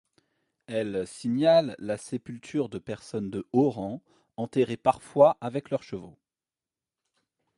Elles 0.65 1.05
signalent 1.05 1.75
la 1.77 1.95
sépulture 1.95 2.69
de 2.69 2.79
personnes 2.79 3.29
de 3.29 3.47
haut 3.53 3.69
rang, 3.69 4.01
enterrés 4.35 4.75
parfois 4.75 5.37
avec 5.41 5.69
leurs 5.69 5.83
chevaux. 5.83 6.17